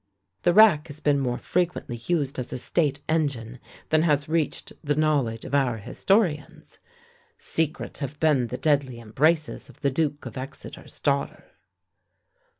The 0.41 0.53
rack 0.55 0.87
has 0.87 0.99
been 0.99 1.19
more 1.19 1.37
frequently 1.37 1.95
used 1.97 2.39
as 2.39 2.51
a 2.51 2.57
state 2.57 3.03
engine 3.07 3.59
than 3.89 4.01
has 4.01 4.27
reached 4.27 4.73
the 4.83 4.95
knowledge 4.95 5.45
of 5.45 5.53
our 5.53 5.77
historians: 5.77 6.79
secret 7.37 7.99
have 7.99 8.19
been 8.19 8.47
the 8.47 8.57
deadly 8.57 8.99
embraces 8.99 9.69
of 9.69 9.81
the 9.81 9.91
Duke 9.91 10.25
of 10.25 10.37
Exeter's 10.37 10.97
daughter. 10.99 11.51